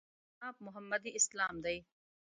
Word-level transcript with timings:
ناب 0.39 0.55
محمدي 0.65 1.11
اسلام 1.19 1.55
دی. 1.65 1.77